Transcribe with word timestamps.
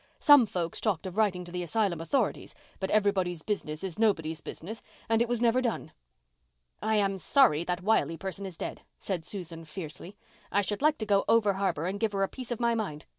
Some 0.17 0.47
folks 0.47 0.81
talked 0.81 1.05
of 1.05 1.15
writing 1.15 1.43
to 1.45 1.51
the 1.51 1.61
asylum 1.61 2.01
authorities 2.01 2.55
but 2.79 2.89
everybody's 2.89 3.43
business 3.43 3.83
is 3.83 3.99
nobody's 3.99 4.41
business 4.41 4.81
and 5.07 5.21
it 5.21 5.29
was 5.29 5.41
never 5.43 5.61
done." 5.61 5.91
"I 6.81 6.95
am 6.95 7.19
sorry 7.19 7.63
that 7.65 7.83
Wiley 7.83 8.17
person 8.17 8.47
is 8.47 8.57
dead," 8.57 8.81
said 8.97 9.25
Susan 9.25 9.63
fiercely. 9.63 10.17
"I 10.51 10.61
should 10.61 10.81
like 10.81 10.97
to 10.97 11.05
go 11.05 11.23
over 11.29 11.53
harbour 11.53 11.85
and 11.85 11.99
give 11.99 12.13
her 12.13 12.23
a 12.23 12.27
piece 12.27 12.49
of 12.49 12.59
my 12.59 12.73
mind. 12.73 13.05